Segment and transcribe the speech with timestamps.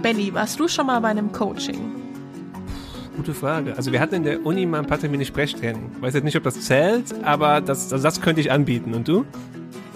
[0.00, 1.96] Benny, warst du schon mal bei einem Coaching?
[3.16, 3.76] Gute Frage.
[3.76, 5.90] Also wir hatten in der Uni mal ein paar Termine Sprechtraining.
[6.00, 8.94] Weiß jetzt nicht, ob das zählt, aber das, also das könnte ich anbieten.
[8.94, 9.26] Und du?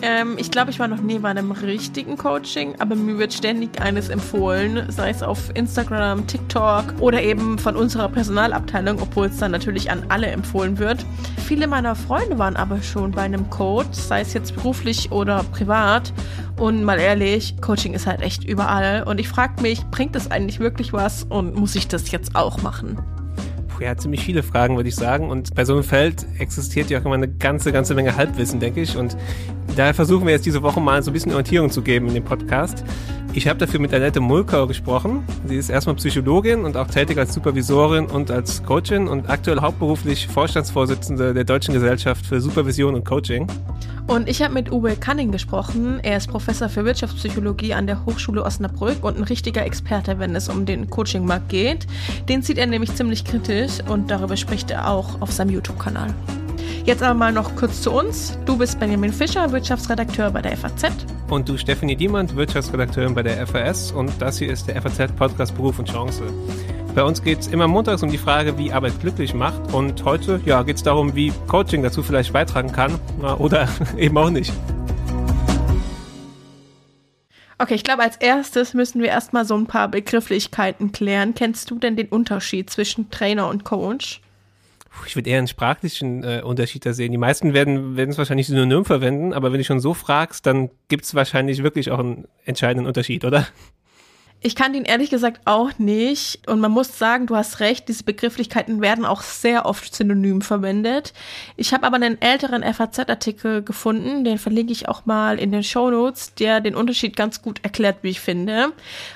[0.05, 3.80] Ähm, ich glaube, ich war noch nie bei einem richtigen Coaching, aber mir wird ständig
[3.80, 9.53] eines empfohlen, sei es auf Instagram, TikTok oder eben von unserer Personalabteilung, obwohl es dann
[9.53, 11.07] natürlich an alle empfohlen wird.
[11.46, 16.12] Viele meiner Freunde waren aber schon bei einem Coach, sei es jetzt beruflich oder privat.
[16.59, 19.04] Und mal ehrlich, Coaching ist halt echt überall.
[19.04, 22.61] Und ich frage mich, bringt das eigentlich wirklich was und muss ich das jetzt auch
[22.61, 22.98] machen?
[23.82, 25.29] Ja, ziemlich viele Fragen, würde ich sagen.
[25.29, 28.81] Und bei so einem Feld existiert ja auch immer eine ganze, ganze Menge Halbwissen, denke
[28.81, 28.96] ich.
[28.96, 29.17] Und
[29.77, 32.25] daher versuchen wir jetzt diese Woche mal so ein bisschen Orientierung zu geben in dem
[32.25, 32.84] Podcast.
[33.34, 35.25] Ich habe dafür mit Annette Mulkau gesprochen.
[35.47, 40.28] Sie ist erstmal Psychologin und auch tätig als Supervisorin und als Coachin und aktuell hauptberuflich
[40.28, 43.47] Vorstandsvorsitzende der Deutschen Gesellschaft für Supervision und Coaching.
[44.06, 45.98] Und ich habe mit Uwe Canning gesprochen.
[46.03, 50.51] Er ist Professor für Wirtschaftspsychologie an der Hochschule Osnabrück und ein richtiger Experte, wenn es
[50.51, 51.87] um den Coachingmarkt geht.
[52.28, 56.12] Den sieht er nämlich ziemlich kritisch und darüber spricht er auch auf seinem YouTube-Kanal.
[56.85, 58.39] Jetzt aber mal noch kurz zu uns.
[58.45, 60.91] Du bist Benjamin Fischer, Wirtschaftsredakteur bei der FAZ.
[61.29, 63.93] Und du Stephanie Diemann, Wirtschaftsredakteurin bei der FAS.
[63.93, 66.25] Und das hier ist der FAZ-Podcast Beruf und Chance.
[66.95, 69.73] Bei uns geht es immer montags um die Frage, wie Arbeit glücklich macht.
[69.73, 72.99] Und heute ja, geht es darum, wie Coaching dazu vielleicht beitragen kann
[73.39, 74.53] oder eben auch nicht.
[77.59, 81.35] Okay, ich glaube, als erstes müssen wir erstmal so ein paar Begrifflichkeiten klären.
[81.35, 84.21] Kennst du denn den Unterschied zwischen Trainer und Coach?
[85.07, 87.12] Ich würde eher einen sprachlichen äh, Unterschied da sehen.
[87.12, 91.05] Die meisten werden es wahrscheinlich synonym verwenden, aber wenn du schon so fragst, dann gibt
[91.05, 93.47] es wahrscheinlich wirklich auch einen entscheidenden Unterschied, oder?
[94.45, 96.48] Ich kann den ehrlich gesagt auch nicht.
[96.48, 101.12] Und man muss sagen, du hast recht, diese Begrifflichkeiten werden auch sehr oft synonym verwendet.
[101.57, 105.91] Ich habe aber einen älteren FAZ-Artikel gefunden, den verlinke ich auch mal in den Show
[105.91, 108.73] Notes, der den Unterschied ganz gut erklärt, wie ich finde.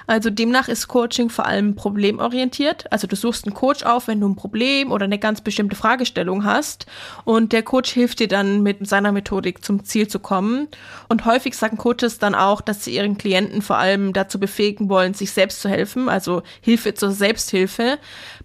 [0.07, 2.93] Also demnach ist Coaching vor allem problemorientiert.
[2.93, 6.45] Also du suchst einen Coach auf, wenn du ein Problem oder eine ganz bestimmte Fragestellung
[6.45, 6.87] hast.
[7.25, 10.69] Und der Coach hilft dir dann mit seiner Methodik zum Ziel zu kommen.
[11.09, 15.16] Und häufig sagen Coaches dann auch, dass sie ihren Klienten vor allem dazu befähigen wollen,
[15.17, 17.99] sich selbst zu helfen, also Hilfe zur Selbsthilfe.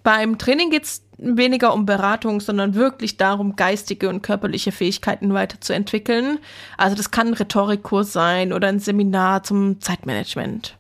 [0.03, 6.39] Beim Training geht es weniger um Beratung, sondern wirklich darum, geistige und körperliche Fähigkeiten weiterzuentwickeln.
[6.77, 10.77] Also das kann ein Rhetorikkurs sein oder ein Seminar zum Zeitmanagement.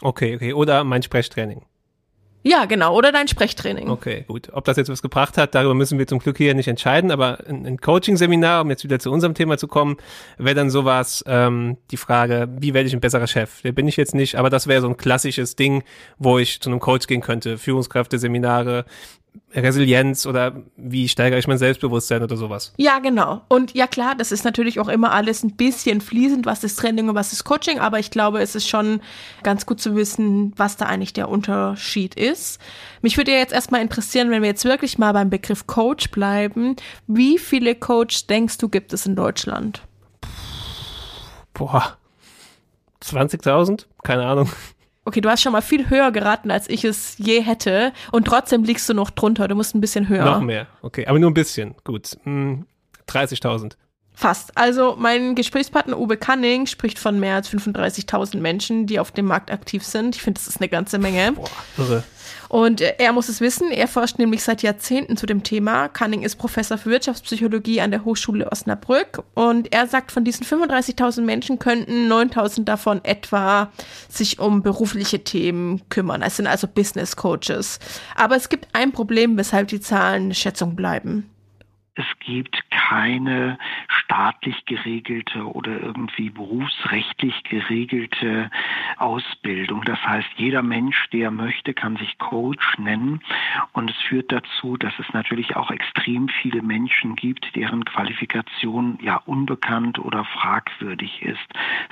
[0.00, 0.52] Okay, okay.
[0.52, 1.62] Oder mein Sprechtraining.
[2.42, 2.96] Ja, genau.
[2.96, 3.88] Oder dein Sprechtraining.
[3.88, 4.48] Okay, gut.
[4.52, 7.10] Ob das jetzt was gebracht hat, darüber müssen wir zum Glück hier nicht entscheiden.
[7.10, 9.96] Aber ein, ein Coaching-Seminar, um jetzt wieder zu unserem Thema zu kommen,
[10.38, 13.62] wäre dann sowas, ähm, die Frage, wie werde ich ein besserer Chef?
[13.62, 15.84] Der bin ich jetzt nicht, aber das wäre so ein klassisches Ding,
[16.18, 17.58] wo ich zu einem Coach gehen könnte.
[17.58, 18.84] Führungskräfte-Seminare,
[19.54, 22.72] Resilienz oder wie steigere ich mein Selbstbewusstsein oder sowas.
[22.78, 23.42] Ja, genau.
[23.48, 27.08] Und ja klar, das ist natürlich auch immer alles ein bisschen fließend, was ist Training
[27.10, 29.00] und was ist Coaching, aber ich glaube, es ist schon
[29.42, 32.60] ganz gut zu wissen, was da eigentlich der Unterschied ist.
[33.02, 36.76] Mich würde ja jetzt erstmal interessieren, wenn wir jetzt wirklich mal beim Begriff Coach bleiben,
[37.06, 39.82] wie viele Coaches denkst du gibt es in Deutschland?
[41.52, 41.98] Boah.
[43.02, 43.86] 20.000?
[44.02, 44.48] Keine Ahnung.
[45.04, 47.92] Okay, du hast schon mal viel höher geraten, als ich es je hätte.
[48.12, 49.48] Und trotzdem liegst du noch drunter.
[49.48, 50.24] Du musst ein bisschen höher.
[50.24, 50.68] Noch mehr.
[50.80, 51.74] Okay, aber nur ein bisschen.
[51.84, 52.16] Gut.
[52.22, 52.66] Hm,
[53.08, 53.72] 30.000.
[54.14, 54.56] Fast.
[54.56, 59.50] Also mein Gesprächspartner Uwe Canning spricht von mehr als 35.000 Menschen, die auf dem Markt
[59.50, 60.14] aktiv sind.
[60.14, 61.32] Ich finde, das ist eine ganze Menge.
[61.32, 61.48] Boah,
[61.78, 62.04] irre.
[62.52, 65.88] Und er muss es wissen, er forscht nämlich seit Jahrzehnten zu dem Thema.
[65.88, 71.22] Canning ist Professor für Wirtschaftspsychologie an der Hochschule Osnabrück und er sagt, von diesen 35.000
[71.22, 73.72] Menschen könnten 9.000 davon etwa
[74.10, 76.20] sich um berufliche Themen kümmern.
[76.20, 77.78] Es sind also Business Coaches.
[78.16, 81.31] Aber es gibt ein Problem, weshalb die Zahlen eine Schätzung bleiben.
[81.94, 88.50] Es gibt keine staatlich geregelte oder irgendwie berufsrechtlich geregelte
[88.96, 89.82] Ausbildung.
[89.84, 93.20] Das heißt, jeder Mensch, der möchte, kann sich Coach nennen.
[93.72, 99.16] Und es führt dazu, dass es natürlich auch extrem viele Menschen gibt, deren Qualifikation ja
[99.26, 101.46] unbekannt oder fragwürdig ist.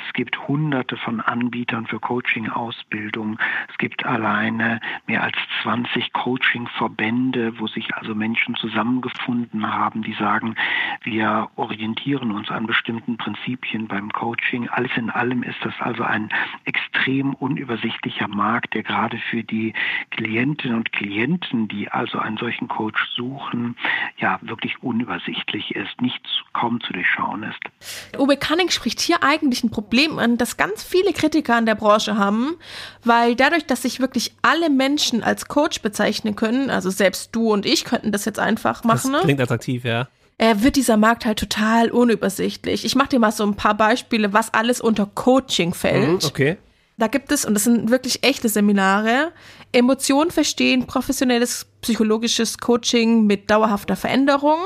[0.06, 3.38] Es gibt hunderte von Anbietern für Coaching-Ausbildung.
[3.68, 10.14] Es gibt alleine mehr als 20 Coaching-Verbände, wo sich also Menschen zusammengefunden haben haben, die
[10.14, 10.54] sagen,
[11.02, 14.68] wir orientieren uns an bestimmten Prinzipien beim Coaching.
[14.68, 16.30] Alles in allem ist das also ein
[16.64, 19.72] extrem unübersichtlicher Markt, der gerade für die
[20.10, 23.76] Klientinnen und Klienten, die also einen solchen Coach suchen,
[24.18, 26.20] ja wirklich unübersichtlich ist, nicht
[26.52, 28.18] kaum zu durchschauen ist.
[28.18, 32.16] Uwe Canning spricht hier eigentlich ein Problem an, das ganz viele Kritiker in der Branche
[32.16, 32.56] haben,
[33.04, 37.66] weil dadurch, dass sich wirklich alle Menschen als Coach bezeichnen können, also selbst du und
[37.66, 39.12] ich könnten das jetzt einfach machen.
[39.12, 40.08] Das klingt attraktiv, ja.
[40.38, 42.84] äh, wird dieser Markt halt total unübersichtlich.
[42.84, 46.22] Ich mache dir mal so ein paar Beispiele, was alles unter Coaching fällt.
[46.22, 46.56] Mhm, okay.
[47.00, 49.32] Da gibt es, und das sind wirklich echte Seminare,
[49.72, 54.58] Emotionen verstehen, professionelles psychologisches Coaching mit dauerhafter Veränderung,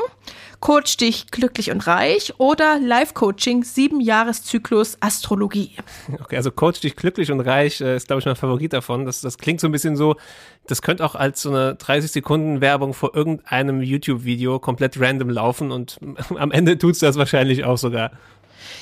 [0.59, 5.77] Coach dich glücklich und reich oder Live-Coaching, sieben Jahreszyklus Astrologie.
[6.21, 9.05] Okay, also Coach dich glücklich und reich äh, ist, glaube ich, mein Favorit davon.
[9.05, 10.17] Das, das klingt so ein bisschen so,
[10.67, 15.71] das könnte auch als so eine 30 Sekunden Werbung vor irgendeinem YouTube-Video komplett random laufen
[15.71, 16.01] und
[16.37, 18.11] am Ende tut's das wahrscheinlich auch sogar.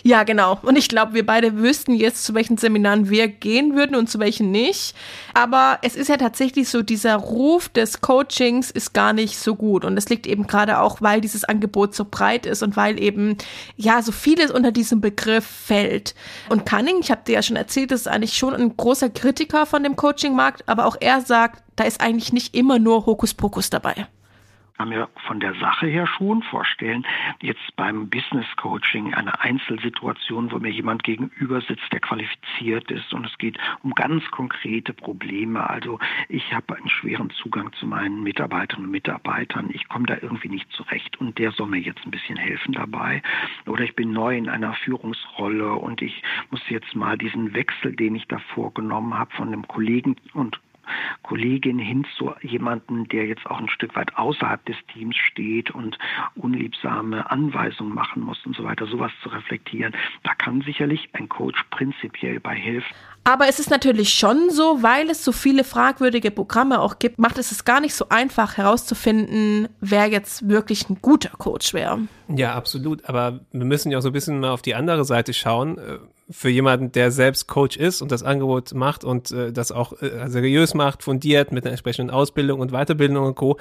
[0.02, 0.58] Ja, genau.
[0.62, 4.18] Und ich glaube, wir beide wüssten jetzt, zu welchen Seminaren wir gehen würden und zu
[4.18, 4.94] welchen nicht.
[5.34, 9.84] Aber es ist ja tatsächlich so, dieser Ruf des Coachings ist gar nicht so gut.
[9.84, 13.36] Und das liegt eben gerade auch, weil dieses Angebot so breit ist und weil eben,
[13.76, 16.14] ja, so vieles unter diesem Begriff fällt.
[16.48, 19.82] Und Cunning, ich habe dir ja schon erzählt, ist eigentlich schon ein großer Kritiker von
[19.82, 24.06] dem Coaching-Markt, aber auch er sagt, da ist eigentlich nicht immer nur Hokuspokus dabei
[24.82, 27.06] kann mir von der Sache her schon vorstellen,
[27.40, 33.24] jetzt beim Business Coaching eine Einzelsituation, wo mir jemand gegenüber sitzt, der qualifiziert ist und
[33.24, 35.70] es geht um ganz konkrete Probleme.
[35.70, 39.70] Also ich habe einen schweren Zugang zu meinen Mitarbeiterinnen und Mitarbeitern.
[39.72, 43.22] Ich komme da irgendwie nicht zurecht und der soll mir jetzt ein bisschen helfen dabei.
[43.66, 48.16] Oder ich bin neu in einer Führungsrolle und ich muss jetzt mal diesen Wechsel, den
[48.16, 50.58] ich da vorgenommen habe, von einem Kollegen und
[51.22, 55.98] Kollegin hin zu jemandem, der jetzt auch ein Stück weit außerhalb des Teams steht und
[56.34, 59.94] unliebsame Anweisungen machen muss und so weiter, sowas zu reflektieren.
[60.24, 62.94] Da kann sicherlich ein Coach prinzipiell bei helfen.
[63.24, 67.38] Aber es ist natürlich schon so, weil es so viele fragwürdige Programme auch gibt, macht
[67.38, 72.00] es es gar nicht so einfach herauszufinden, wer jetzt wirklich ein guter Coach wäre.
[72.28, 73.04] Ja, absolut.
[73.06, 75.78] Aber wir müssen ja auch so ein bisschen mal auf die andere Seite schauen
[76.32, 80.28] für jemanden, der selbst Coach ist und das Angebot macht und äh, das auch äh,
[80.28, 83.58] seriös macht, fundiert mit einer entsprechenden Ausbildung und Weiterbildung und Co.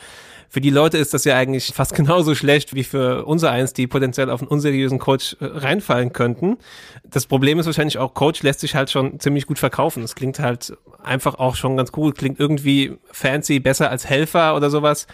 [0.49, 3.87] Für die Leute ist das ja eigentlich fast genauso schlecht wie für unser eins, die
[3.87, 6.57] potenziell auf einen unseriösen Coach äh, reinfallen könnten.
[7.03, 10.03] Das Problem ist wahrscheinlich auch, Coach lässt sich halt schon ziemlich gut verkaufen.
[10.03, 10.73] Es klingt halt
[11.03, 15.07] einfach auch schon ganz cool, klingt irgendwie fancy, besser als Helfer oder sowas.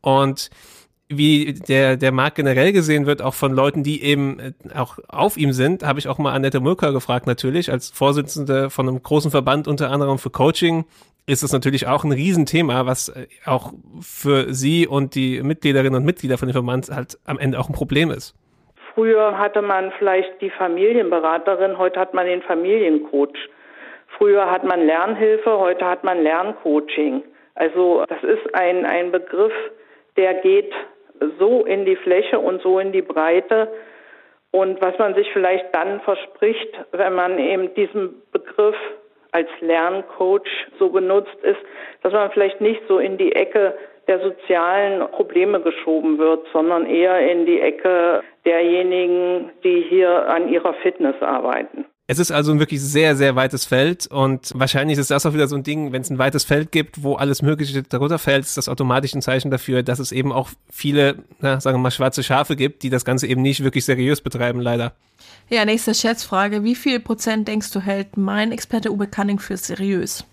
[0.00, 0.50] Und
[1.10, 5.36] wie der, der Markt generell gesehen wird, auch von Leuten, die eben äh, auch auf
[5.36, 9.30] ihm sind, habe ich auch mal Annette Mulker gefragt, natürlich, als Vorsitzende von einem großen
[9.30, 10.84] Verband, unter anderem für Coaching,
[11.26, 16.04] ist es natürlich auch ein Riesenthema, was äh, auch für Sie und die Mitgliederinnen und
[16.04, 18.34] Mitglieder von dem Verband halt am Ende auch ein Problem ist.
[18.94, 23.48] Früher hatte man vielleicht die Familienberaterin, heute hat man den Familiencoach.
[24.16, 27.22] Früher hat man Lernhilfe, heute hat man Lerncoaching.
[27.54, 29.52] Also das ist ein, ein Begriff,
[30.16, 30.72] der geht
[31.38, 33.68] so in die Fläche und so in die Breite.
[34.52, 38.76] Und was man sich vielleicht dann verspricht, wenn man eben diesen Begriff
[39.32, 41.60] als Lerncoach so benutzt ist,
[42.02, 43.74] dass man vielleicht nicht so in die Ecke
[44.08, 50.74] der sozialen Probleme geschoben wird, sondern eher in die Ecke derjenigen, die hier an ihrer
[50.74, 51.84] Fitness arbeiten.
[52.10, 55.46] Es ist also ein wirklich sehr, sehr weites Feld und wahrscheinlich ist das auch wieder
[55.46, 58.56] so ein Ding, wenn es ein weites Feld gibt, wo alles Mögliche darunter fällt, ist
[58.56, 62.24] das automatisch ein Zeichen dafür, dass es eben auch viele, na, sagen wir mal, schwarze
[62.24, 64.92] Schafe gibt, die das Ganze eben nicht wirklich seriös betreiben, leider.
[65.50, 66.64] Ja, nächste Schätzfrage.
[66.64, 70.24] Wie viel Prozent denkst du hält mein Experte Uwe Canning für seriös?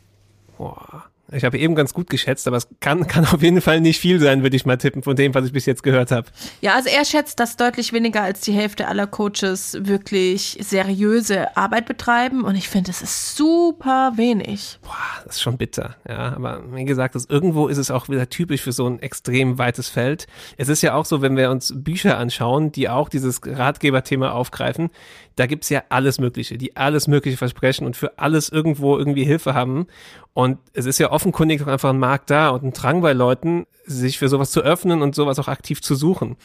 [0.57, 1.05] Boah.
[1.31, 4.19] Ich habe eben ganz gut geschätzt, aber es kann, kann auf jeden Fall nicht viel
[4.19, 6.27] sein, würde ich mal tippen, von dem, was ich bis jetzt gehört habe.
[6.61, 11.85] Ja, also er schätzt, dass deutlich weniger als die Hälfte aller Coaches wirklich seriöse Arbeit
[11.85, 14.79] betreiben und ich finde, das ist super wenig.
[14.81, 14.93] Boah,
[15.25, 16.33] das ist schon bitter, ja.
[16.33, 19.89] Aber wie gesagt, das, irgendwo ist es auch wieder typisch für so ein extrem weites
[19.89, 20.27] Feld.
[20.55, 24.89] Es ist ja auch so, wenn wir uns Bücher anschauen, die auch dieses Ratgeberthema aufgreifen,
[25.37, 29.53] da gibt's ja alles Mögliche, die alles Mögliche versprechen und für alles irgendwo irgendwie Hilfe
[29.53, 29.87] haben.
[30.33, 33.65] Und es ist ja offenkundig auch einfach ein Markt da und ein Drang bei Leuten,
[33.85, 36.37] sich für sowas zu öffnen und sowas auch aktiv zu suchen.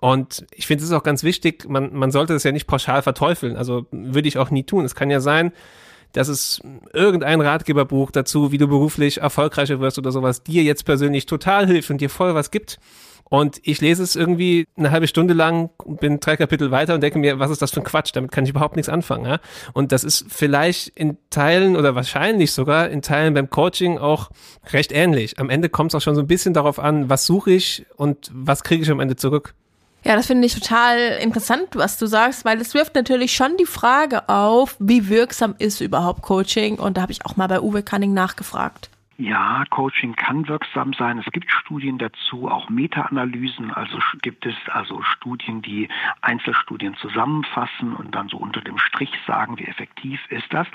[0.00, 3.02] Und ich finde es ist auch ganz wichtig, man, man sollte es ja nicht pauschal
[3.02, 3.56] verteufeln.
[3.56, 4.84] Also würde ich auch nie tun.
[4.84, 5.52] Es kann ja sein,
[6.14, 6.60] dass es
[6.92, 11.90] irgendein Ratgeberbuch dazu, wie du beruflich erfolgreicher wirst oder sowas, dir jetzt persönlich total hilft
[11.90, 12.80] und dir voll was gibt.
[13.28, 17.18] Und ich lese es irgendwie eine halbe Stunde lang, bin drei Kapitel weiter und denke
[17.18, 18.10] mir, was ist das für ein Quatsch?
[18.14, 19.26] Damit kann ich überhaupt nichts anfangen.
[19.26, 19.38] Ja?
[19.72, 24.30] Und das ist vielleicht in Teilen oder wahrscheinlich sogar in Teilen beim Coaching auch
[24.72, 25.38] recht ähnlich.
[25.38, 28.30] Am Ende kommt es auch schon so ein bisschen darauf an, was suche ich und
[28.32, 29.54] was kriege ich am Ende zurück.
[30.04, 33.66] Ja, das finde ich total interessant, was du sagst, weil es wirft natürlich schon die
[33.66, 36.76] Frage auf, wie wirksam ist überhaupt Coaching?
[36.76, 38.90] Und da habe ich auch mal bei Uwe Canning nachgefragt.
[39.20, 41.18] Ja, Coaching kann wirksam sein.
[41.18, 43.72] Es gibt Studien dazu, auch Meta-Analysen.
[43.72, 45.88] Also gibt es also Studien, die
[46.20, 50.68] Einzelstudien zusammenfassen und dann so unter dem Strich sagen, wie effektiv ist das.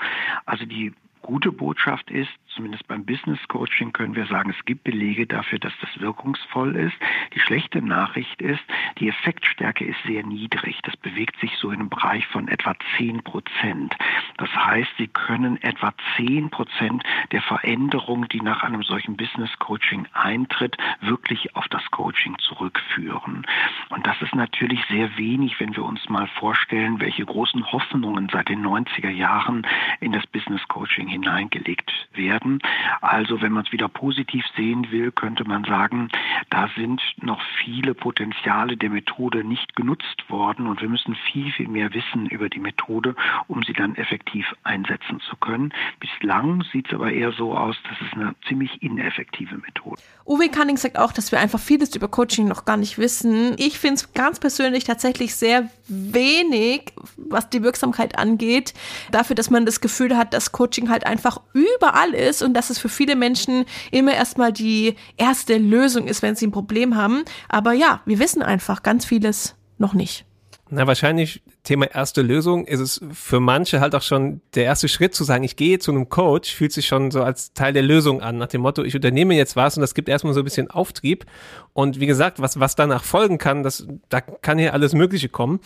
[0.44, 0.92] Also die
[1.24, 5.72] gute Botschaft ist, zumindest beim Business Coaching können wir sagen, es gibt Belege dafür, dass
[5.80, 6.94] das wirkungsvoll ist.
[7.34, 8.62] Die schlechte Nachricht ist,
[8.98, 10.78] die Effektstärke ist sehr niedrig.
[10.82, 13.96] Das bewegt sich so in einem Bereich von etwa 10 Prozent.
[14.36, 17.02] Das heißt, Sie können etwa 10 Prozent
[17.32, 23.46] der Veränderung, die nach einem solchen Business Coaching eintritt, wirklich auf das Coaching zurückführen.
[23.88, 28.50] Und das ist natürlich sehr wenig, wenn wir uns mal vorstellen, welche großen Hoffnungen seit
[28.50, 29.66] den 90er Jahren
[30.00, 32.60] in das Business Coaching hineingelegt werden.
[33.00, 36.08] Also wenn man es wieder positiv sehen will, könnte man sagen,
[36.50, 41.68] da sind noch viele Potenziale der Methode nicht genutzt worden und wir müssen viel, viel
[41.68, 43.14] mehr wissen über die Methode,
[43.48, 45.72] um sie dann effektiv einsetzen zu können.
[46.00, 50.00] Bislang sieht es aber eher so aus, dass es eine ziemlich ineffektive Methode.
[50.26, 53.54] Uwe Canning sagt auch, dass wir einfach vieles über Coaching noch gar nicht wissen.
[53.58, 58.74] Ich finde es ganz persönlich tatsächlich sehr wenig, was die Wirksamkeit angeht,
[59.10, 62.78] dafür, dass man das Gefühl hat, dass Coaching halt einfach überall ist und dass es
[62.78, 67.24] für viele Menschen immer erstmal die erste Lösung ist, wenn sie ein Problem haben.
[67.48, 70.24] Aber ja, wir wissen einfach ganz vieles noch nicht.
[70.70, 75.14] Na, wahrscheinlich Thema erste Lösung ist es für manche halt auch schon der erste Schritt
[75.14, 78.20] zu sagen, ich gehe zu einem Coach, fühlt sich schon so als Teil der Lösung
[78.20, 80.70] an, nach dem Motto, ich unternehme jetzt was und das gibt erstmal so ein bisschen
[80.70, 81.24] Auftrieb.
[81.72, 85.58] Und wie gesagt, was, was danach folgen kann, das, da kann hier alles Mögliche kommen.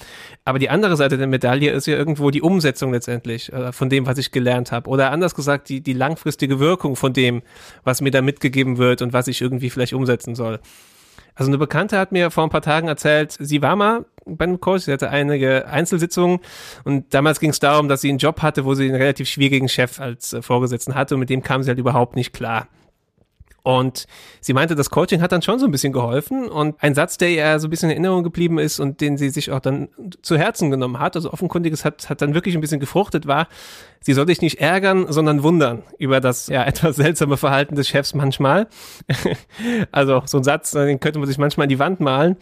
[0.45, 4.07] Aber die andere Seite der Medaille ist ja irgendwo die Umsetzung letztendlich äh, von dem,
[4.07, 4.89] was ich gelernt habe.
[4.89, 7.43] Oder anders gesagt, die, die langfristige Wirkung von dem,
[7.83, 10.61] was mir da mitgegeben wird und was ich irgendwie vielleicht umsetzen soll.
[11.39, 14.61] Also eine Bekannte hat mir vor ein paar Tagen erzählt, sie war mal bei einem
[14.61, 16.41] Coach, sie hatte einige Einzelsitzungen
[16.83, 19.69] und damals ging es darum, dass sie einen Job hatte, wo sie einen relativ schwierigen
[19.69, 22.67] Chef als äh, Vorgesetzten hatte und mit dem kam sie halt überhaupt nicht klar.
[23.63, 24.07] Und
[24.41, 26.49] sie meinte, das Coaching hat dann schon so ein bisschen geholfen.
[26.49, 29.31] Und ein Satz, der ihr so ein bisschen in Erinnerung geblieben ist und den sie
[29.31, 29.89] sich auch dann
[30.23, 33.49] zu Herzen genommen hat, also offenkundiges hat, hat dann wirklich ein bisschen gefruchtet, war,
[34.01, 38.15] sie soll sich nicht ärgern, sondern wundern über das ja etwas seltsame Verhalten des Chefs
[38.15, 38.69] manchmal.
[39.93, 42.37] also so ein Satz, den könnte man sich manchmal in die Wand malen.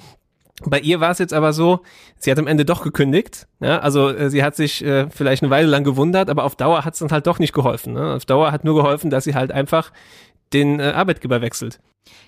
[0.65, 1.81] Bei ihr war es jetzt aber so,
[2.19, 3.47] sie hat am Ende doch gekündigt.
[3.61, 6.85] Ja, also äh, sie hat sich äh, vielleicht eine Weile lang gewundert, aber auf Dauer
[6.85, 7.93] hat es dann halt doch nicht geholfen.
[7.93, 8.15] Ne?
[8.15, 9.93] Auf Dauer hat nur geholfen, dass sie halt einfach
[10.53, 11.81] den äh, Arbeitgeber wechselt.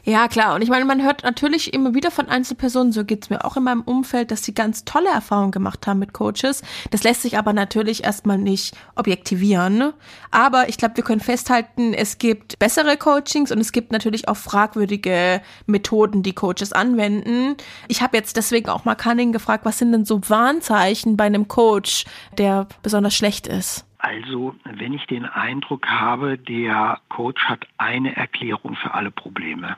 [0.04, 0.54] Ja, klar.
[0.54, 3.64] Und ich meine, man hört natürlich immer wieder von Einzelpersonen, so geht's mir auch in
[3.64, 6.62] meinem Umfeld, dass sie ganz tolle Erfahrungen gemacht haben mit Coaches.
[6.90, 9.92] Das lässt sich aber natürlich erstmal nicht objektivieren.
[10.30, 14.36] Aber ich glaube, wir können festhalten, es gibt bessere Coachings und es gibt natürlich auch
[14.36, 17.56] fragwürdige Methoden, die Coaches anwenden.
[17.88, 21.48] Ich habe jetzt deswegen auch mal Cunning gefragt, was sind denn so Warnzeichen bei einem
[21.48, 22.06] Coach,
[22.38, 23.84] der besonders schlecht ist?
[23.98, 29.76] Also, wenn ich den Eindruck habe, der Coach hat eine Erklärung für alle Probleme.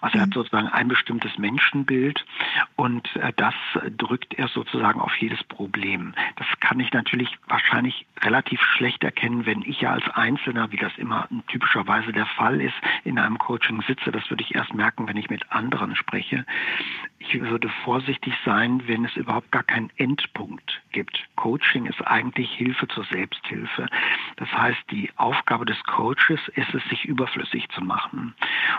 [0.00, 0.34] Also er hat mhm.
[0.34, 2.24] sozusagen ein bestimmtes Menschenbild
[2.76, 3.54] und äh, das
[3.96, 6.14] drückt er sozusagen auf jedes Problem.
[6.36, 10.92] Das kann ich natürlich wahrscheinlich relativ schlecht erkennen, wenn ich ja als Einzelner, wie das
[10.96, 12.74] immer typischerweise der Fall ist,
[13.04, 14.12] in einem Coaching sitze.
[14.12, 16.44] Das würde ich erst merken, wenn ich mit anderen spreche.
[17.18, 21.24] Ich würde vorsichtig sein, wenn es überhaupt gar keinen Endpunkt gibt.
[21.36, 23.86] Coaching ist eigentlich Hilfe zur Selbsthilfe.
[24.36, 28.34] Das heißt, die Aufgabe des Coaches ist es, sich überflüssig zu machen.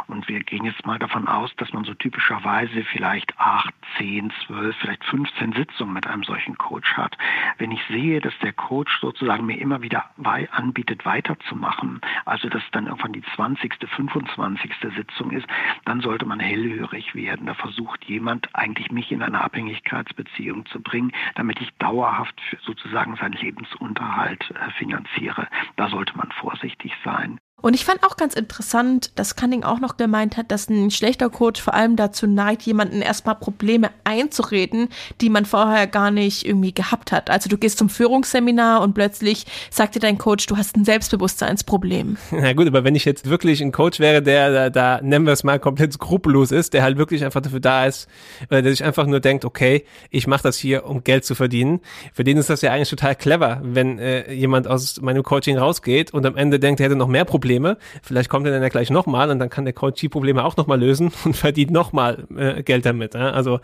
[0.07, 4.75] Und wir gehen jetzt mal davon aus, dass man so typischerweise vielleicht acht, zehn, zwölf,
[4.77, 7.17] vielleicht 15 Sitzungen mit einem solchen Coach hat.
[7.57, 10.05] Wenn ich sehe, dass der Coach sozusagen mir immer wieder
[10.51, 14.71] anbietet, weiterzumachen, also dass dann irgendwann die 20., 25.
[14.95, 15.47] Sitzung ist,
[15.85, 17.47] dann sollte man hellhörig werden.
[17.47, 23.33] Da versucht jemand eigentlich mich in eine Abhängigkeitsbeziehung zu bringen, damit ich dauerhaft sozusagen seinen
[23.33, 25.47] Lebensunterhalt äh, finanziere.
[25.77, 27.39] Da sollte man vorsichtig sein.
[27.63, 31.29] Und ich fand auch ganz interessant, dass Cunning auch noch gemeint hat, dass ein schlechter
[31.29, 34.89] Coach vor allem dazu neigt, jemanden erstmal Probleme einzureden,
[35.21, 37.29] die man vorher gar nicht irgendwie gehabt hat.
[37.29, 42.17] Also du gehst zum Führungsseminar und plötzlich sagt dir dein Coach, du hast ein Selbstbewusstseinsproblem.
[42.31, 45.31] Na gut, aber wenn ich jetzt wirklich ein Coach wäre, der da, da nennen wir
[45.31, 48.09] es mal komplett skrupellos ist, der halt wirklich einfach dafür da ist,
[48.49, 51.79] oder der sich einfach nur denkt, okay, ich mache das hier, um Geld zu verdienen.
[52.11, 56.13] Für den ist das ja eigentlich total clever, wenn äh, jemand aus meinem Coaching rausgeht
[56.13, 57.77] und am Ende denkt, er hätte noch mehr Probleme Probleme.
[58.01, 60.57] Vielleicht kommt er dann ja gleich nochmal und dann kann der Coach die Probleme auch
[60.57, 63.13] nochmal lösen und verdient nochmal äh, Geld damit.
[63.13, 63.31] Ja?
[63.31, 63.59] Also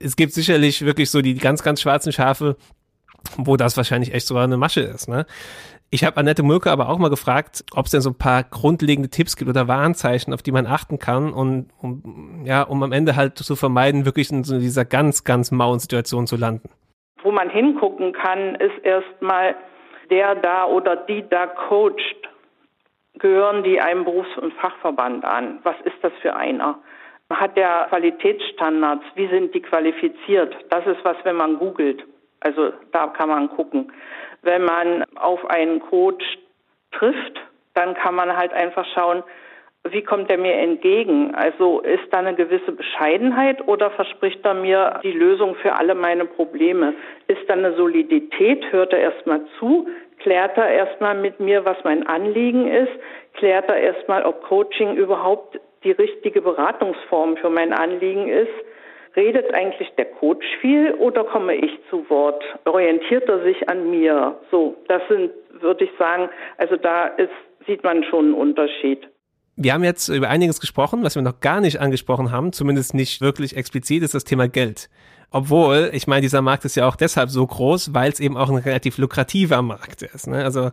[0.00, 2.56] es gibt sicherlich wirklich so die ganz, ganz schwarzen Schafe,
[3.36, 5.08] wo das wahrscheinlich echt so eine Masche ist.
[5.08, 5.26] Ne?
[5.90, 9.10] Ich habe Annette Mulke aber auch mal gefragt, ob es denn so ein paar grundlegende
[9.10, 13.16] Tipps gibt oder Warnzeichen, auf die man achten kann und um, ja, um am Ende
[13.16, 16.70] halt zu vermeiden, wirklich in so dieser ganz, ganz mauen Situation zu landen.
[17.22, 19.54] Wo man hingucken kann, ist erstmal
[20.10, 22.33] der da oder die da coacht
[23.18, 25.60] gehören die einem Berufs- und Fachverband an?
[25.62, 26.78] Was ist das für einer?
[27.30, 29.04] Hat der Qualitätsstandards?
[29.16, 30.54] Wie sind die qualifiziert?
[30.70, 32.04] Das ist was, wenn man googelt.
[32.40, 33.92] Also da kann man gucken.
[34.42, 36.24] Wenn man auf einen Coach
[36.92, 37.40] trifft,
[37.72, 39.24] dann kann man halt einfach schauen,
[39.90, 41.34] wie kommt er mir entgegen?
[41.34, 46.24] Also ist da eine gewisse Bescheidenheit oder verspricht er mir die Lösung für alle meine
[46.24, 46.94] Probleme?
[47.26, 48.64] Ist da eine Solidität?
[48.72, 49.86] Hört er erstmal zu?
[50.24, 52.92] Klärt er erstmal mit mir, was mein Anliegen ist?
[53.34, 58.48] Klärt er erstmal, ob Coaching überhaupt die richtige Beratungsform für mein Anliegen ist?
[59.16, 62.42] Redet eigentlich der Coach viel oder komme ich zu Wort?
[62.64, 64.38] Orientiert er sich an mir?
[64.50, 67.28] So, das sind, würde ich sagen, also da ist,
[67.66, 69.06] sieht man schon einen Unterschied.
[69.56, 73.20] Wir haben jetzt über einiges gesprochen, was wir noch gar nicht angesprochen haben, zumindest nicht
[73.20, 74.90] wirklich explizit, ist das Thema Geld.
[75.30, 78.50] Obwohl, ich meine, dieser Markt ist ja auch deshalb so groß, weil es eben auch
[78.50, 80.28] ein relativ lukrativer Markt ist.
[80.28, 80.44] Ne?
[80.44, 80.70] Also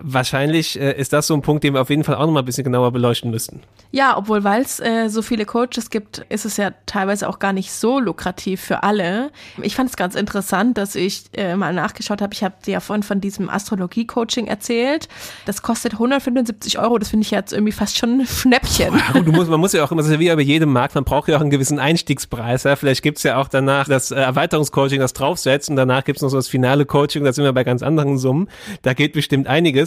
[0.00, 2.40] wahrscheinlich äh, ist das so ein Punkt, den wir auf jeden Fall auch noch mal
[2.40, 3.60] ein bisschen genauer beleuchten müssten.
[3.90, 7.52] Ja, obwohl, weil es äh, so viele Coaches gibt, ist es ja teilweise auch gar
[7.52, 9.30] nicht so lukrativ für alle.
[9.60, 12.32] Ich fand es ganz interessant, dass ich äh, mal nachgeschaut habe.
[12.32, 15.08] Ich habe dir ja vorhin von diesem Astrologie-Coaching erzählt.
[15.44, 16.98] Das kostet 175 Euro.
[16.98, 18.94] Das finde ich jetzt irgendwie fast schon ein Schnäppchen.
[19.14, 20.94] Ja, du musst, man muss ja auch immer, das ist ja wie bei jedem Markt,
[20.94, 22.62] man braucht ja auch einen gewissen Einstiegspreis.
[22.62, 22.76] Ja?
[22.76, 26.36] Vielleicht gibt's ja auch danach das äh, Erweiterungscoaching, das draufsetzt und danach gibt's noch so
[26.38, 28.48] das finale Coaching, da sind wir bei ganz anderen Summen.
[28.80, 29.81] Da geht bestimmt einiges.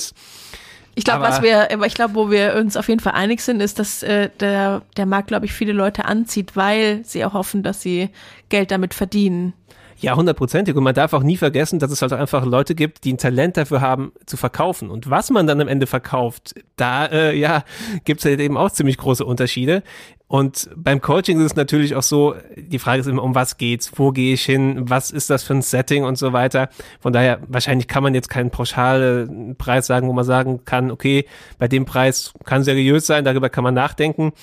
[0.97, 3.61] Ich glaube, was wir, aber ich glaube, wo wir uns auf jeden Fall einig sind,
[3.61, 7.63] ist, dass äh, der, der Markt, glaube ich, viele Leute anzieht, weil sie auch hoffen,
[7.63, 8.09] dass sie
[8.47, 9.53] Geld damit verdienen.
[9.97, 10.75] Ja, hundertprozentig.
[10.75, 13.57] Und man darf auch nie vergessen, dass es halt einfach Leute gibt, die ein Talent
[13.57, 14.89] dafür haben, zu verkaufen.
[14.89, 17.63] Und was man dann am Ende verkauft, da äh, ja,
[18.03, 19.83] gibt es halt eben auch ziemlich große Unterschiede.
[20.27, 23.91] Und beim Coaching ist es natürlich auch so, die Frage ist immer, um was geht's,
[23.97, 26.69] wo gehe ich hin, was ist das für ein Setting und so weiter.
[26.99, 31.25] Von daher, wahrscheinlich kann man jetzt keinen pauschalen Preis sagen, wo man sagen kann, okay,
[31.59, 34.33] bei dem Preis kann seriös sein, darüber kann man nachdenken.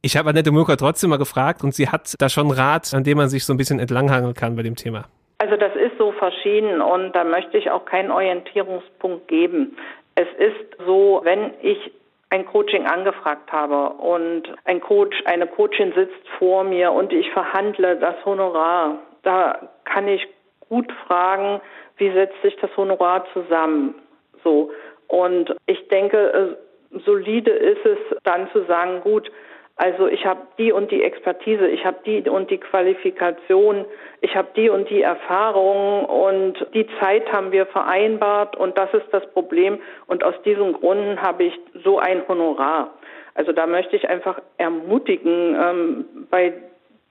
[0.00, 3.18] Ich habe Annette Mürker trotzdem mal gefragt und sie hat da schon Rat, an dem
[3.18, 5.04] man sich so ein bisschen entlanghangeln kann bei dem Thema.
[5.38, 9.76] Also das ist so verschieden und da möchte ich auch keinen Orientierungspunkt geben.
[10.14, 11.92] Es ist so, wenn ich
[12.30, 17.96] ein Coaching angefragt habe und ein Coach, eine Coachin sitzt vor mir und ich verhandle
[17.96, 20.26] das Honorar, da kann ich
[20.68, 21.60] gut fragen,
[21.96, 23.94] wie setzt sich das Honorar zusammen?
[24.42, 24.72] So.
[25.06, 26.56] Und ich denke,
[26.90, 29.30] äh, solide ist es dann zu sagen, gut,
[29.76, 33.84] also ich habe die und die Expertise, ich habe die und die Qualifikation,
[34.20, 39.06] ich habe die und die Erfahrung und die Zeit haben wir vereinbart und das ist
[39.10, 42.90] das Problem und aus diesen Gründen habe ich so ein Honorar.
[43.34, 46.52] Also da möchte ich einfach ermutigen, ähm, bei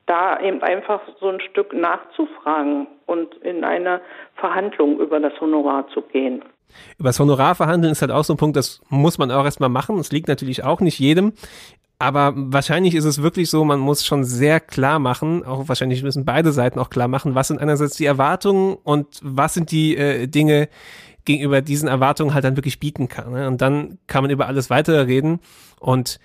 [0.05, 4.01] da eben einfach so ein Stück nachzufragen und in eine
[4.35, 6.43] Verhandlung über das Honorar zu gehen.
[6.97, 9.69] Über das Honorar verhandeln ist halt auch so ein Punkt, das muss man auch erstmal
[9.69, 9.99] machen.
[9.99, 11.33] Es liegt natürlich auch nicht jedem.
[12.03, 16.25] Aber wahrscheinlich ist es wirklich so, man muss schon sehr klar machen, auch wahrscheinlich müssen
[16.25, 20.27] beide Seiten auch klar machen, was sind einerseits die Erwartungen und was sind die äh,
[20.27, 20.67] Dinge,
[21.23, 23.31] gegenüber diesen Erwartungen halt dann wirklich bieten kann.
[23.31, 23.47] Ne?
[23.47, 25.39] Und dann kann man über alles weitere reden.
[25.79, 26.19] Und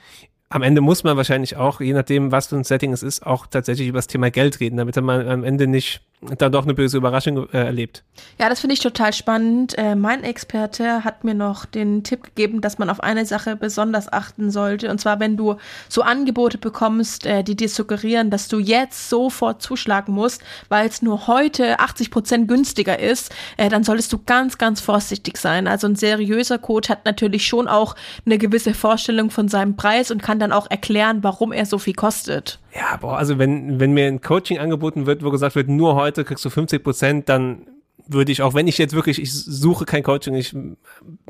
[0.49, 3.47] am Ende muss man wahrscheinlich auch, je nachdem, was für ein Setting es ist, auch
[3.47, 6.97] tatsächlich über das Thema Geld reden, damit man am Ende nicht dann doch eine böse
[6.97, 8.03] Überraschung äh, erlebt.
[8.41, 9.79] Ja, das finde ich total spannend.
[9.79, 14.13] Äh, mein Experte hat mir noch den Tipp gegeben, dass man auf eine Sache besonders
[14.13, 14.91] achten sollte.
[14.91, 15.57] Und zwar, wenn du
[15.89, 21.03] so Angebote bekommst, äh, die dir suggerieren, dass du jetzt sofort zuschlagen musst, weil es
[21.03, 25.69] nur heute 80 Prozent günstiger ist, äh, dann solltest du ganz, ganz vorsichtig sein.
[25.69, 27.95] Also ein seriöser Coach hat natürlich schon auch
[28.27, 31.95] eine gewisse Vorstellung von seinem Preis und kann dann auch erklären, warum er so viel
[31.95, 32.59] kostet.
[32.75, 36.25] Ja, boah, also wenn, wenn mir ein Coaching angeboten wird, wo gesagt wird, nur heute
[36.25, 37.67] kriegst du 50 Prozent, dann
[38.07, 40.57] würde ich auch, wenn ich jetzt wirklich, ich suche kein Coaching, ich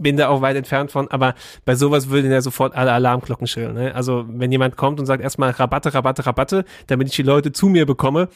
[0.00, 3.74] bin da auch weit entfernt von, aber bei sowas würden ja sofort alle Alarmglocken schrillen.
[3.74, 3.94] Ne?
[3.94, 7.68] Also wenn jemand kommt und sagt erstmal Rabatte, Rabatte, Rabatte, damit ich die Leute zu
[7.68, 8.28] mir bekomme,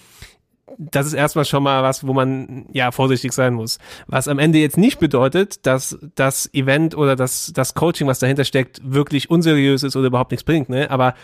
[0.78, 3.78] das ist erstmal schon mal was, wo man ja vorsichtig sein muss.
[4.06, 8.44] Was am Ende jetzt nicht bedeutet, dass das Event oder das, das Coaching, was dahinter
[8.44, 10.68] steckt, wirklich unseriös ist oder überhaupt nichts bringt.
[10.68, 10.90] Ne?
[10.90, 11.14] Aber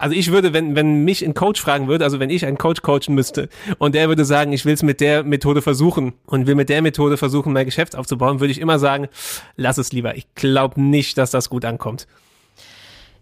[0.00, 2.80] also ich würde, wenn, wenn mich ein Coach fragen würde, also wenn ich einen Coach
[2.80, 6.54] coachen müsste und der würde sagen, ich will es mit der Methode versuchen und will
[6.54, 9.08] mit der Methode versuchen, mein Geschäft aufzubauen, würde ich immer sagen,
[9.56, 10.16] lass es lieber.
[10.16, 12.06] Ich glaube nicht, dass das gut ankommt.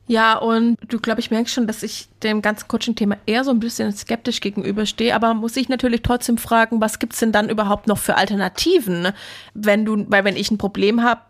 [0.06, 3.60] Ja, und du, glaube ich, merkst schon, dass ich dem ganzen Coaching-Thema eher so ein
[3.60, 7.98] bisschen skeptisch gegenüberstehe, aber muss ich natürlich trotzdem fragen, was gibt's denn dann überhaupt noch
[7.98, 9.08] für Alternativen,
[9.52, 11.20] wenn du, weil wenn ich ein Problem habe,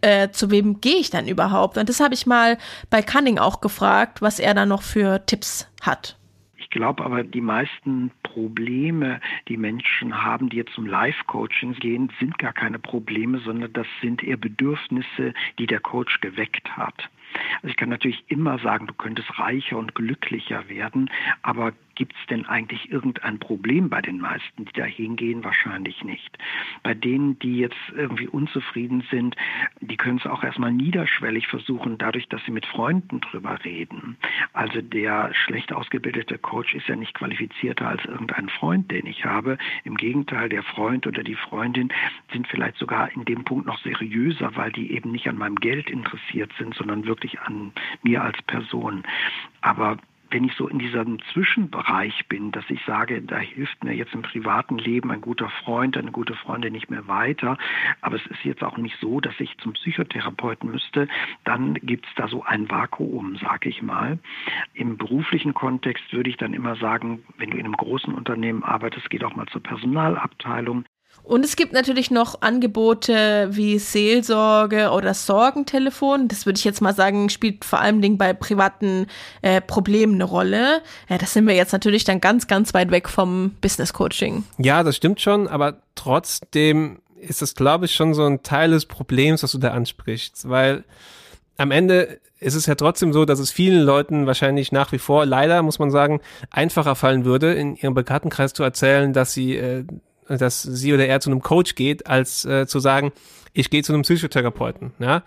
[0.00, 1.78] äh, zu wem gehe ich dann überhaupt?
[1.78, 2.58] Und das habe ich mal
[2.90, 6.16] bei Cunning auch gefragt, was er da noch für Tipps hat.
[6.58, 12.38] Ich glaube aber, die meisten Probleme, die Menschen haben, die jetzt zum Live-Coaching gehen, sind
[12.38, 17.08] gar keine Probleme, sondern das sind eher Bedürfnisse, die der Coach geweckt hat.
[17.56, 21.10] Also ich kann natürlich immer sagen, du könntest reicher und glücklicher werden,
[21.42, 25.42] aber Gibt es denn eigentlich irgendein Problem bei den meisten, die da hingehen?
[25.42, 26.38] Wahrscheinlich nicht.
[26.82, 29.34] Bei denen, die jetzt irgendwie unzufrieden sind,
[29.80, 34.18] die können es auch erstmal niederschwellig versuchen, dadurch, dass sie mit Freunden drüber reden.
[34.52, 39.56] Also der schlecht ausgebildete Coach ist ja nicht qualifizierter als irgendein Freund, den ich habe.
[39.84, 41.92] Im Gegenteil, der Freund oder die Freundin
[42.30, 45.88] sind vielleicht sogar in dem Punkt noch seriöser, weil die eben nicht an meinem Geld
[45.88, 49.02] interessiert sind, sondern wirklich an mir als Person.
[49.62, 49.96] Aber
[50.30, 54.22] wenn ich so in diesem Zwischenbereich bin, dass ich sage, da hilft mir jetzt im
[54.22, 57.58] privaten Leben ein guter Freund, eine gute Freundin nicht mehr weiter,
[58.00, 61.08] aber es ist jetzt auch nicht so, dass ich zum Psychotherapeuten müsste,
[61.44, 64.18] dann gibt es da so ein Vakuum, sage ich mal.
[64.74, 69.10] Im beruflichen Kontext würde ich dann immer sagen, wenn du in einem großen Unternehmen arbeitest,
[69.10, 70.84] geh doch mal zur Personalabteilung,
[71.26, 76.28] und es gibt natürlich noch Angebote wie Seelsorge oder Sorgentelefon.
[76.28, 79.08] Das würde ich jetzt mal sagen, spielt vor allem Dingen bei privaten
[79.42, 80.82] äh, Problemen eine Rolle.
[81.08, 84.44] Ja, das sind wir jetzt natürlich dann ganz, ganz weit weg vom Business Coaching.
[84.58, 88.86] Ja, das stimmt schon, aber trotzdem ist das, glaube ich, schon so ein Teil des
[88.86, 90.84] Problems, was du da ansprichst, weil
[91.56, 95.26] am Ende ist es ja trotzdem so, dass es vielen Leuten wahrscheinlich nach wie vor,
[95.26, 99.84] leider muss man sagen, einfacher fallen würde, in ihrem Bekanntenkreis zu erzählen, dass sie äh,
[100.28, 103.12] dass sie oder er zu einem Coach geht, als äh, zu sagen,
[103.52, 104.92] ich gehe zu einem Psychotherapeuten.
[104.98, 105.22] Ja?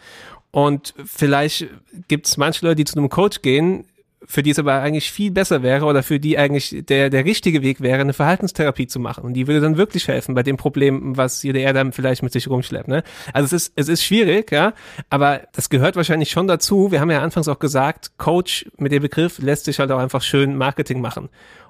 [0.52, 1.68] Und vielleicht
[2.08, 3.86] gibt es manche Leute, die zu einem Coach gehen,
[4.26, 7.62] für die es aber eigentlich viel besser wäre oder für die eigentlich der, der richtige
[7.62, 9.24] Weg wäre, eine Verhaltenstherapie zu machen.
[9.24, 12.22] Und die würde dann wirklich helfen bei dem Problem, was sie oder er dann vielleicht
[12.22, 12.88] mit sich rumschleppt.
[12.88, 13.04] Ne?
[13.34, 14.74] Also es ist, es ist schwierig, ja,
[15.10, 16.92] aber das gehört wahrscheinlich schon dazu.
[16.92, 20.22] Wir haben ja anfangs auch gesagt, Coach mit dem Begriff lässt sich halt auch einfach
[20.22, 21.30] schön Marketing machen.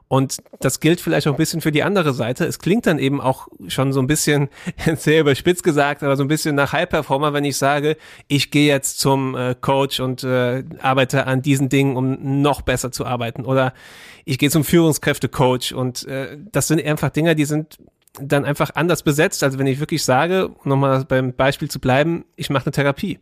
[0.10, 2.44] Und das gilt vielleicht auch ein bisschen für die andere Seite.
[2.46, 4.50] Es klingt dann eben auch schon so ein bisschen,
[4.96, 7.96] sehr überspitzt gesagt, aber so ein bisschen nach High Performer, wenn ich sage,
[8.28, 12.92] ich gehe jetzt zum äh, Coach und äh, arbeite an diesen Dingen, um noch besser
[12.92, 13.46] zu arbeiten.
[13.46, 13.76] Oder
[14.26, 17.78] ich gehe zum Führungskräftecoach und äh, das sind einfach Dinge, die sind
[18.20, 22.50] dann einfach anders besetzt, als wenn ich wirklich sage, nochmal beim Beispiel zu bleiben, ich
[22.50, 23.20] mache eine Therapie.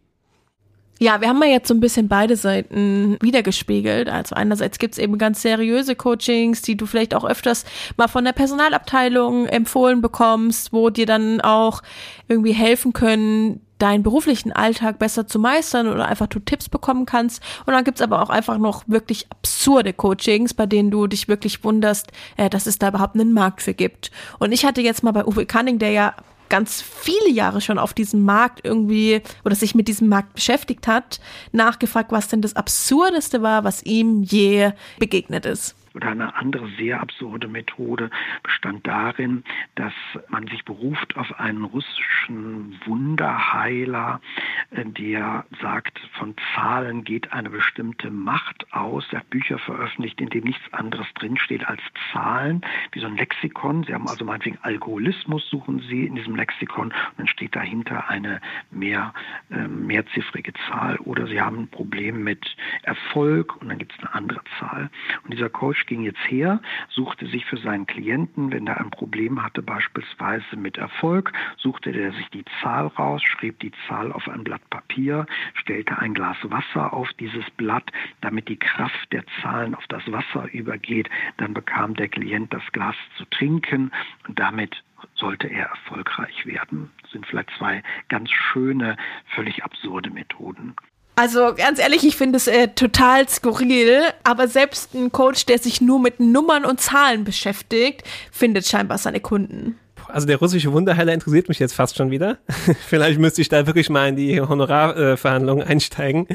[0.99, 4.09] Ja, wir haben ja jetzt so ein bisschen beide Seiten wiedergespiegelt.
[4.09, 7.65] Also einerseits gibt's eben ganz seriöse Coachings, die du vielleicht auch öfters
[7.97, 11.83] mal von der Personalabteilung empfohlen bekommst, wo dir dann auch
[12.27, 17.43] irgendwie helfen können, deinen beruflichen Alltag besser zu meistern oder einfach du Tipps bekommen kannst.
[17.65, 21.63] Und dann gibt's aber auch einfach noch wirklich absurde Coachings, bei denen du dich wirklich
[21.63, 24.11] wunderst, äh, dass es da überhaupt einen Markt für gibt.
[24.39, 26.15] Und ich hatte jetzt mal bei Uwe Cunning, der ja
[26.49, 31.19] ganz viele Jahre schon auf diesem Markt irgendwie oder sich mit diesem Markt beschäftigt hat,
[31.51, 35.75] nachgefragt, was denn das Absurdeste war, was ihm je begegnet ist.
[35.97, 38.11] Oder eine andere sehr absurde Methode
[38.43, 39.93] bestand darin, dass
[40.29, 44.21] man sich beruft auf einen russischen Wunderheiler,
[44.69, 49.07] äh, der sagt, von Zahlen geht eine bestimmte Macht aus.
[49.09, 51.81] Er hat Bücher veröffentlicht, in dem nichts anderes drinsteht als
[52.11, 53.83] Zahlen, wie so ein Lexikon.
[53.83, 58.39] Sie haben also meinetwegen Alkoholismus, suchen Sie in diesem Lexikon und dann steht dahinter eine
[58.69, 59.15] mehr,
[59.49, 60.97] äh, mehrziffrige Zahl.
[60.97, 64.91] Oder Sie haben ein Problem mit Erfolg und dann gibt es eine andere Zahl.
[65.23, 69.41] Und dieser Coach ging jetzt her, suchte sich für seinen Klienten, wenn er ein Problem
[69.41, 74.43] hatte, beispielsweise mit Erfolg, suchte er sich die Zahl raus, schrieb die Zahl auf ein
[74.43, 79.87] Blatt Papier, stellte ein Glas Wasser auf dieses Blatt, damit die Kraft der Zahlen auf
[79.87, 81.09] das Wasser übergeht.
[81.37, 83.91] Dann bekam der Klient das Glas zu trinken
[84.27, 84.83] und damit
[85.15, 86.91] sollte er erfolgreich werden.
[87.01, 88.97] Das sind vielleicht zwei ganz schöne,
[89.27, 90.75] völlig absurde Methoden.
[91.17, 95.81] Also ganz ehrlich, ich finde es äh, total skurril, aber selbst ein Coach, der sich
[95.81, 99.79] nur mit Nummern und Zahlen beschäftigt, findet scheinbar seine Kunden.
[100.09, 102.37] Also der russische Wunderheiler interessiert mich jetzt fast schon wieder.
[102.87, 106.27] Vielleicht müsste ich da wirklich mal in die Honorarverhandlungen einsteigen.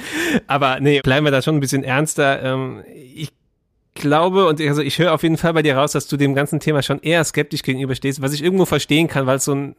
[0.49, 2.42] Aber nee, bleiben wir da schon ein bisschen ernster.
[2.42, 2.83] Ähm,
[3.14, 3.31] ich
[3.95, 6.59] glaube und also ich höre auf jeden Fall bei dir raus, dass du dem ganzen
[6.59, 9.77] Thema schon eher skeptisch gegenüberstehst, was ich irgendwo verstehen kann, weil es so ein,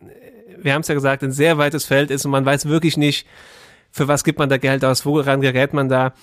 [0.57, 3.27] wir haben es ja gesagt, ein sehr weites Feld ist und man weiß wirklich nicht,
[3.93, 6.13] für was gibt man da Geld aus, woran gerät man da.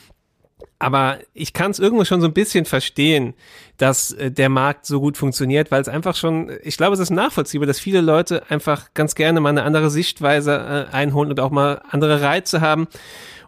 [0.78, 3.34] Aber ich kann es irgendwo schon so ein bisschen verstehen,
[3.78, 7.10] dass äh, der Markt so gut funktioniert, weil es einfach schon, ich glaube, es ist
[7.10, 11.50] nachvollziehbar, dass viele Leute einfach ganz gerne mal eine andere Sichtweise äh, einholen und auch
[11.50, 12.88] mal andere Reize haben,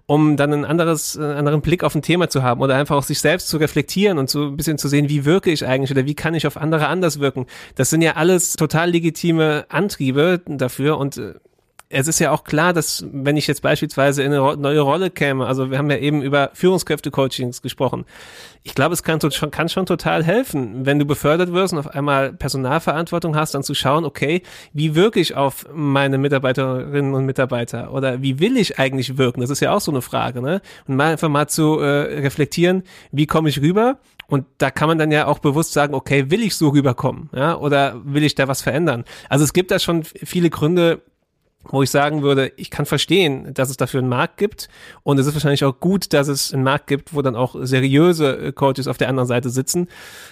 [0.06, 3.02] um dann ein anderes, äh, anderen Blick auf ein Thema zu haben oder einfach auch
[3.02, 6.06] sich selbst zu reflektieren und so ein bisschen zu sehen, wie wirke ich eigentlich oder
[6.06, 7.46] wie kann ich auf andere anders wirken.
[7.74, 11.20] Das sind ja alles total legitime Antriebe dafür und
[11.92, 15.46] es ist ja auch klar, dass wenn ich jetzt beispielsweise in eine neue Rolle käme,
[15.46, 18.06] also wir haben ja eben über Führungskräfte-Coachings gesprochen.
[18.62, 19.18] Ich glaube, es kann,
[19.50, 23.74] kann schon total helfen, wenn du befördert wirst und auf einmal Personalverantwortung hast, dann zu
[23.74, 29.18] schauen, okay, wie wirke ich auf meine Mitarbeiterinnen und Mitarbeiter oder wie will ich eigentlich
[29.18, 29.40] wirken?
[29.40, 30.62] Das ist ja auch so eine Frage, ne?
[30.86, 34.96] Und mal einfach mal zu äh, reflektieren, wie komme ich rüber und da kann man
[34.96, 38.48] dann ja auch bewusst sagen, okay, will ich so rüberkommen, ja, oder will ich da
[38.48, 39.04] was verändern?
[39.28, 41.02] Also es gibt da schon viele Gründe,
[41.64, 44.68] wo ich sagen würde, ich kann verstehen, dass es dafür einen Markt gibt
[45.02, 48.36] und es ist wahrscheinlich auch gut, dass es einen Markt gibt, wo dann auch seriöse
[48.36, 49.88] äh, Coaches auf der anderen Seite sitzen.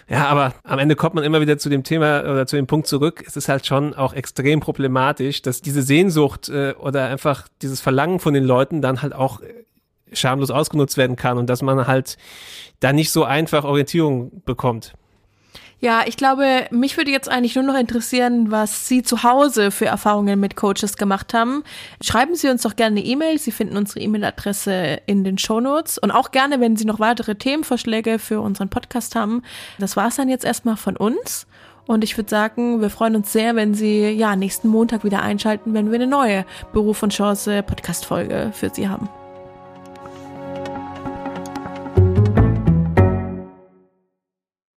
[0.08, 2.86] Ja, aber am Ende kommt man immer wieder zu dem Thema oder zu dem Punkt
[2.86, 3.24] zurück.
[3.26, 8.18] Es ist halt schon auch extrem problematisch, dass diese Sehnsucht äh, oder einfach dieses Verlangen
[8.18, 9.46] von den Leuten dann halt auch äh,
[10.12, 12.16] schamlos ausgenutzt werden kann und dass man halt
[12.80, 14.94] da nicht so einfach Orientierung bekommt.
[15.82, 19.86] Ja, ich glaube, mich würde jetzt eigentlich nur noch interessieren, was Sie zu Hause für
[19.86, 21.64] Erfahrungen mit Coaches gemacht haben.
[22.02, 23.38] Schreiben Sie uns doch gerne eine E-Mail.
[23.38, 27.34] Sie finden unsere E-Mail-Adresse in den Show Notes und auch gerne, wenn Sie noch weitere
[27.34, 29.42] Themenvorschläge für unseren Podcast haben.
[29.78, 31.46] Das war's dann jetzt erstmal von uns.
[31.86, 35.72] Und ich würde sagen, wir freuen uns sehr, wenn Sie ja nächsten Montag wieder einschalten,
[35.72, 39.08] wenn wir eine neue Beruf und Chance Podcast Folge für Sie haben.